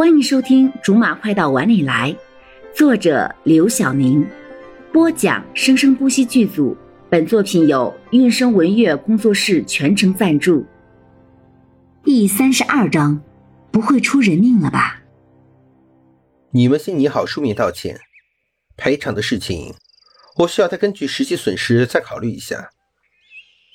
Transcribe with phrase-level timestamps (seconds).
[0.00, 2.10] 欢迎收听《竹马快到碗里来》，
[2.74, 4.26] 作者刘晓宁，
[4.94, 6.74] 播讲生生不息剧组。
[7.10, 10.64] 本作品由韵声文乐工作室全程赞助。
[12.02, 13.22] 第三十二章，
[13.70, 15.02] 不会出人命了吧？
[16.52, 18.00] 你们先拟好书面道歉，
[18.78, 19.74] 赔偿的事情，
[20.38, 22.70] 我需要再根据实际损失再考虑一下。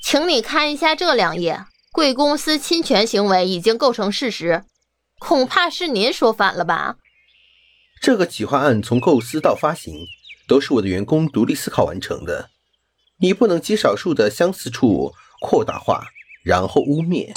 [0.01, 4.63] 请你看一下这两页，贵公司侵权行为已经构成事实。
[5.19, 6.97] 恐怕是您说反了吧？
[8.01, 10.05] 这个企划案从构思到发行，
[10.47, 12.49] 都是我的员工独立思考完成的。
[13.19, 16.03] 你不能极少数的相似处扩大化，
[16.43, 17.33] 然后污蔑。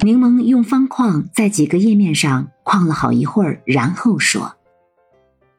[0.00, 4.56] 柠檬用方框在几个页面上框了好一会儿，然后说：“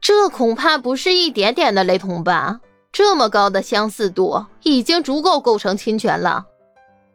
[0.02, 2.60] 这恐怕不是一点点的雷同吧？
[2.92, 6.46] 这么高的相似度，已经足够构成侵权了。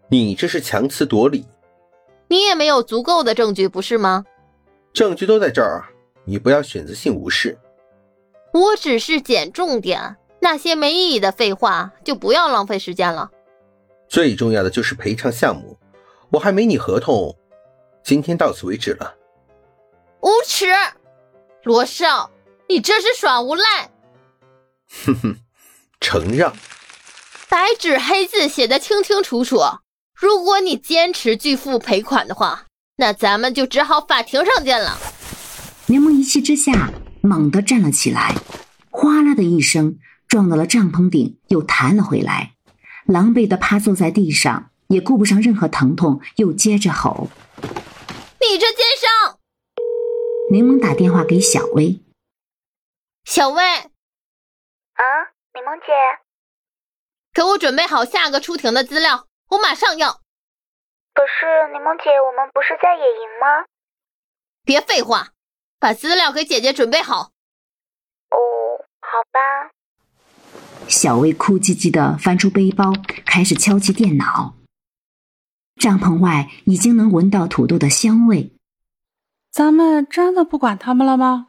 [0.08, 1.44] 你这是强词夺理。”
[2.28, 4.24] 你也没有足够的证据，不是吗？
[4.92, 5.84] 证据都在这儿，
[6.24, 7.58] 你不要选择性无视。
[8.52, 13.30] 我只是捡重点，那些没意义的废话就不要浪费时间了。
[14.08, 15.78] 最重要的就是赔偿项目，
[16.30, 17.36] 我还没拟合同，
[18.02, 19.14] 今天到此为止了。
[20.20, 20.66] 无耻，
[21.62, 22.30] 罗少，
[22.68, 23.90] 你这是耍无赖！
[25.04, 25.36] 哼哼，
[26.00, 26.52] 承让。
[27.48, 29.60] 白纸黑字写的清清楚楚。
[30.20, 32.66] 如果你坚持拒付赔款的话，
[32.96, 34.98] 那咱们就只好法庭上见了。
[35.86, 38.34] 柠檬一气之下猛地站了起来，
[38.90, 39.96] 哗啦的一声
[40.26, 42.54] 撞到了帐篷顶，又弹了回来，
[43.06, 47.28] 狼狈的趴坐在地上，也顾不上任何疼痛，又接着吼
[48.42, 49.38] ：“你这奸商！”
[50.50, 52.02] 柠檬打电话给小薇
[53.24, 53.86] ：“小薇，啊，
[55.54, 55.92] 柠檬姐，
[57.32, 60.20] 给我准备好下个出庭的资料。”我马上要。
[61.14, 63.66] 可是柠檬姐，我们不是在野营吗？
[64.64, 65.28] 别废话，
[65.78, 67.32] 把资料给姐姐准备好。
[68.30, 68.38] 哦，
[69.00, 69.70] 好吧。
[70.86, 72.92] 小薇哭唧唧的翻出背包，
[73.26, 74.54] 开始敲击电脑。
[75.76, 78.52] 帐篷外已经能闻到土豆的香味。
[79.50, 81.48] 咱们真的不管他们了吗？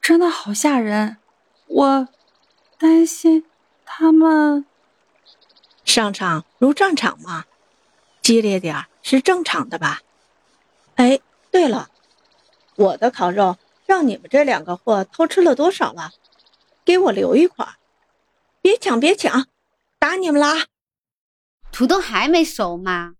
[0.00, 1.18] 真的好吓人，
[1.66, 2.08] 我
[2.78, 3.44] 担心
[3.84, 4.64] 他们。
[5.88, 7.46] 商场如战场嘛，
[8.22, 10.00] 激烈点是正常的吧？
[10.96, 11.18] 哎，
[11.50, 11.88] 对了，
[12.76, 13.56] 我的烤肉
[13.86, 16.12] 让你们这两个货偷吃了多少了？
[16.84, 17.66] 给我留一块，
[18.60, 19.46] 别抢别抢，
[19.98, 20.66] 打你们啦！
[21.72, 23.14] 土豆还没熟吗？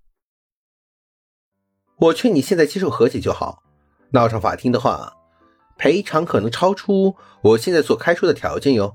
[1.97, 3.63] 我劝你现在接受和解就好，
[4.11, 5.17] 闹上法庭的话，
[5.77, 8.95] 赔偿可能超出我现在所开出的条件哟。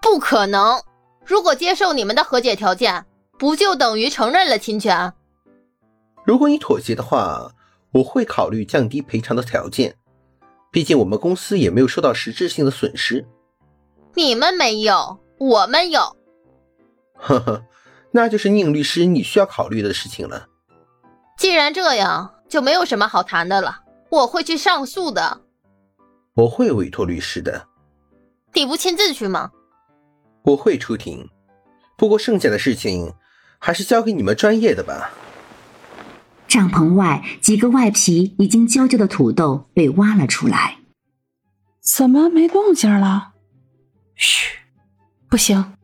[0.00, 0.82] 不可能。
[1.24, 3.04] 如果接受你们的和解条件，
[3.38, 5.12] 不就等于承认了侵权？
[6.24, 7.50] 如果你妥协的话，
[7.92, 9.96] 我会考虑降低赔偿的条件。
[10.70, 13.26] 毕竟我们公司也没有受到实质性的损失。
[14.14, 16.00] 你们没有，我们有。
[17.14, 17.64] 呵呵，
[18.10, 20.48] 那就是宁律师你需要考虑的事情了。
[21.36, 23.80] 既然这样，就没有什么好谈的了。
[24.08, 25.40] 我会去上诉的。
[26.34, 27.66] 我会委托律师的。
[28.54, 29.50] 你不亲自去吗？
[30.44, 31.28] 我会出庭，
[31.96, 33.14] 不过剩下的事情
[33.58, 35.10] 还是交给你们专业的吧。
[36.48, 40.78] 帐篷外，几个外皮已经焦焦的土豆被挖了出来。
[41.80, 43.32] 怎么没动静了？
[44.14, 44.58] 嘘，
[45.28, 45.74] 不行，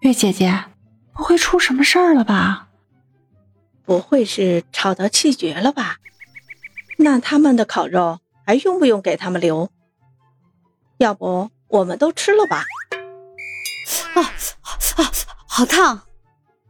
[0.00, 0.64] 月姐姐，
[1.12, 2.68] 不会出什么事儿了吧？
[3.84, 5.96] 不会是吵到气绝了吧？
[6.98, 9.70] 那他们的烤肉还用不用给他们留？
[10.98, 12.64] 要不我们都吃了吧？
[14.18, 14.32] 啊
[14.96, 15.10] 啊！
[15.46, 16.02] 好烫！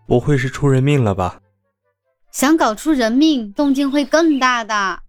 [0.06, 1.40] 不会是出人命了吧？
[2.30, 5.00] 想搞出人命，动静会更大的。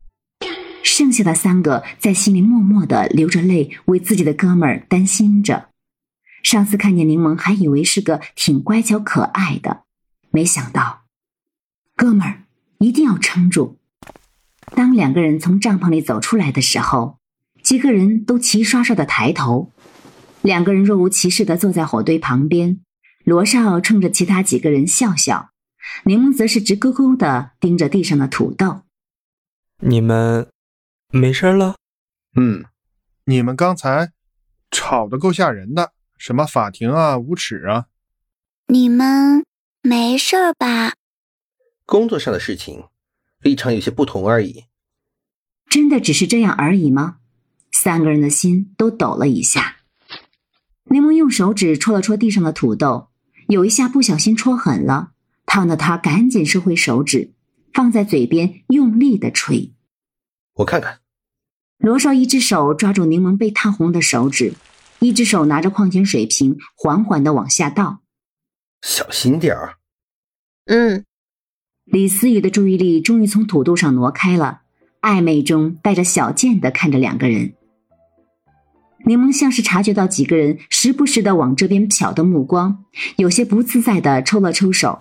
[0.83, 5.69] 剩下的三个在心里默默的流着泪，为自己的哥们儿担心着。
[6.41, 9.83] 上次看见柠檬，还以为是个挺乖巧可爱的，
[10.31, 11.01] 没想到，
[11.95, 12.43] 哥们儿
[12.79, 13.77] 一定要撑住。
[14.73, 17.17] 当两个人从帐篷里走出来的时候，
[17.61, 19.71] 几个人都齐刷刷的抬头。
[20.41, 22.79] 两个人若无其事的坐在火堆旁边，
[23.25, 25.51] 罗少冲着其他几个人笑笑，
[26.05, 28.83] 柠檬则是直勾勾的盯着地上的土豆。
[29.81, 30.49] 你们
[31.11, 31.75] 没事了？
[32.35, 32.65] 嗯，
[33.25, 34.11] 你们刚才
[34.71, 37.87] 吵得够吓人的，什么法庭啊，无耻啊！
[38.67, 39.43] 你们
[39.81, 40.93] 没事吧？
[41.85, 42.85] 工作上的事情，
[43.41, 44.65] 立场有些不同而已。
[45.67, 47.17] 真的只是这样而已吗？
[47.71, 49.78] 三个人的心都抖了一下。
[50.91, 53.09] 柠檬用手指戳了戳地上的土豆，
[53.47, 55.11] 有一下不小心戳狠了，
[55.45, 57.33] 烫的他赶紧收回手指，
[57.73, 59.73] 放在嘴边用力的吹。
[60.55, 60.99] 我看看，
[61.77, 64.53] 罗少一只手抓住柠檬被烫红的手指，
[64.99, 68.01] 一只手拿着矿泉水瓶，缓缓的往下倒。
[68.81, 69.75] 小心点儿。
[70.65, 71.05] 嗯。
[71.85, 74.61] 李思雨的注意力终于从土豆上挪开了，
[75.01, 77.53] 暧昧中带着小贱的看着两个人。
[79.05, 82.83] 柠檬像是察觉到几个人时不时的往这边瞟的目光，
[83.15, 84.99] 有些不自在的抽了抽手，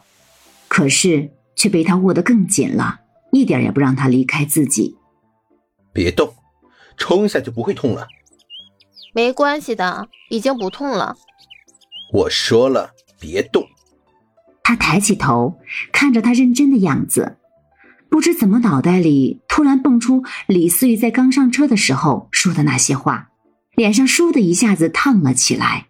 [0.68, 3.00] 可是却被他握得更紧了，
[3.32, 4.96] 一点也不让他离开自己。
[5.92, 6.32] 别动，
[6.96, 8.06] 冲一下就不会痛了。
[9.14, 11.16] 没关系的，已经不痛了。
[12.12, 13.66] 我说了，别动。
[14.62, 15.58] 他抬起头，
[15.92, 17.38] 看着他认真的样子，
[18.08, 23.30] 不知怎么脑袋里突然蹦出李思雨在刚上车的时候说的那些话，
[23.78, 25.86] 脸上倏的一下子烫了起来，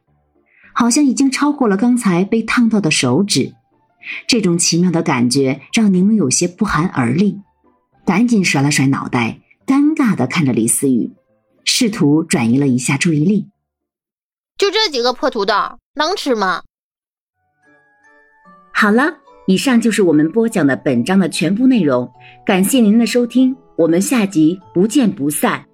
[0.74, 3.54] 好像已经超过了刚才被烫到的手指。
[4.26, 7.40] 这种奇妙的感觉让柠檬有些不寒而栗，
[8.04, 11.14] 赶紧甩了甩脑袋，尴尬的看着李思雨，
[11.64, 13.48] 试图转移了一下注意力。
[14.58, 15.54] 就这几个破土豆，
[15.94, 16.62] 能吃吗？
[18.70, 22.12] 好了，以上就是我们播讲的本章的全部内容，
[22.44, 25.67] 感谢您的收听，我们下集不见不散。